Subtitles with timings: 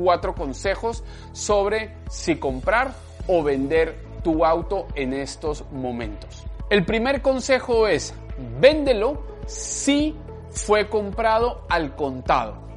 [0.00, 2.94] cuatro consejos sobre si comprar
[3.26, 6.44] o vender tu auto en estos momentos.
[6.70, 8.14] El primer consejo es,
[8.60, 10.16] véndelo si
[10.50, 12.70] fue comprado al contado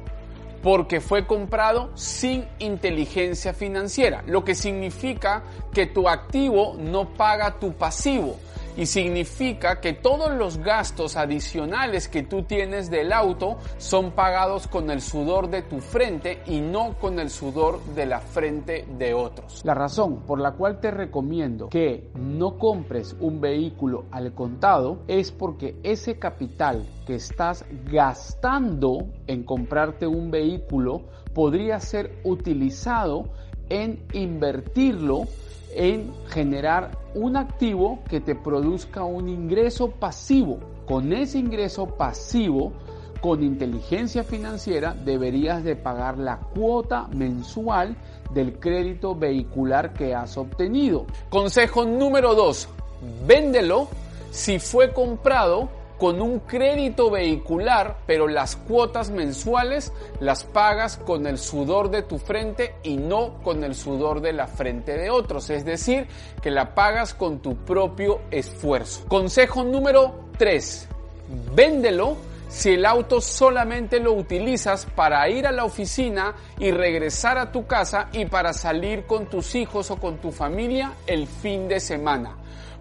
[0.62, 5.42] porque fue comprado sin inteligencia financiera, lo que significa
[5.74, 8.38] que tu activo no paga tu pasivo
[8.76, 14.90] y significa que todos los gastos adicionales que tú tienes del auto son pagados con
[14.90, 19.62] el sudor de tu frente y no con el sudor de la frente de otros.
[19.64, 25.30] La razón por la cual te recomiendo que no compres un vehículo al contado es
[25.30, 33.24] porque ese capital que estás gastando en comprarte un vehículo podría ser utilizado
[33.68, 35.26] en invertirlo
[35.74, 40.58] en generar un activo que te produzca un ingreso pasivo.
[40.86, 42.72] Con ese ingreso pasivo,
[43.20, 47.96] con inteligencia financiera, deberías de pagar la cuota mensual
[48.32, 51.06] del crédito vehicular que has obtenido.
[51.30, 52.68] Consejo número 2.
[53.26, 53.88] Véndelo
[54.30, 61.38] si fue comprado con un crédito vehicular, pero las cuotas mensuales las pagas con el
[61.38, 65.50] sudor de tu frente y no con el sudor de la frente de otros.
[65.50, 66.06] Es decir,
[66.42, 69.04] que la pagas con tu propio esfuerzo.
[69.08, 70.88] Consejo número 3.
[71.54, 72.16] Véndelo
[72.48, 77.66] si el auto solamente lo utilizas para ir a la oficina y regresar a tu
[77.66, 82.36] casa y para salir con tus hijos o con tu familia el fin de semana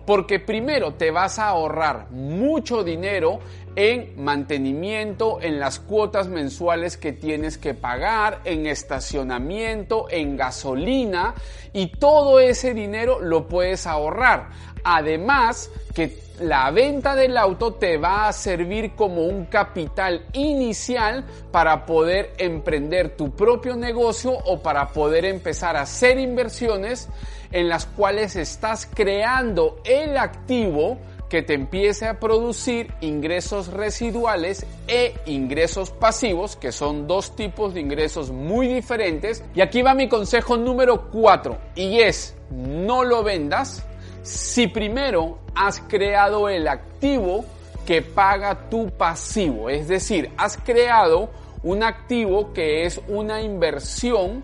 [0.05, 3.39] porque primero te vas a ahorrar mucho dinero
[3.75, 11.33] en mantenimiento, en las cuotas mensuales que tienes que pagar, en estacionamiento, en gasolina
[11.71, 14.49] y todo ese dinero lo puedes ahorrar.
[14.83, 21.85] Además que la venta del auto te va a servir como un capital inicial para
[21.85, 27.09] poder emprender tu propio negocio o para poder empezar a hacer inversiones
[27.51, 30.97] en las cuales estás creando el activo
[31.29, 37.79] que te empiece a producir ingresos residuales e ingresos pasivos, que son dos tipos de
[37.79, 39.43] ingresos muy diferentes.
[39.55, 43.83] Y aquí va mi consejo número 4 y es no lo vendas
[44.23, 47.45] si primero has creado el activo
[47.85, 49.69] que paga tu pasivo.
[49.69, 51.29] Es decir, has creado
[51.63, 54.43] un activo que es una inversión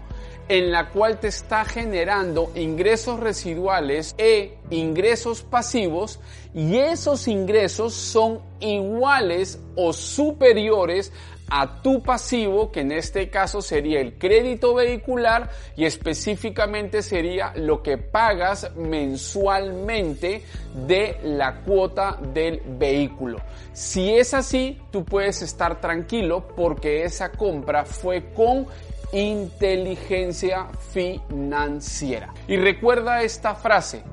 [0.49, 6.19] en la cual te está generando ingresos residuales e ingresos pasivos
[6.55, 11.13] y esos ingresos son iguales o superiores
[11.49, 17.81] a tu pasivo, que en este caso sería el crédito vehicular y específicamente sería lo
[17.81, 20.43] que pagas mensualmente
[20.87, 23.39] de la cuota del vehículo.
[23.73, 28.67] Si es así, tú puedes estar tranquilo porque esa compra fue con
[29.11, 32.33] inteligencia financiera.
[32.47, 34.03] Y recuerda esta frase,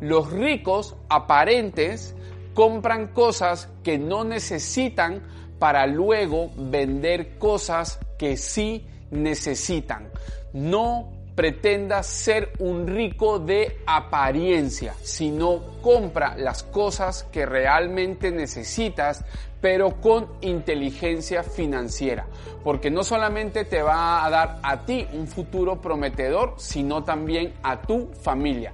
[0.00, 2.14] los ricos aparentes
[2.54, 5.22] compran cosas que no necesitan
[5.62, 10.10] para luego vender cosas que sí necesitan.
[10.52, 19.24] No pretenda ser un rico de apariencia, sino compra las cosas que realmente necesitas,
[19.60, 22.26] pero con inteligencia financiera,
[22.64, 27.80] porque no solamente te va a dar a ti un futuro prometedor, sino también a
[27.82, 28.70] tu familia.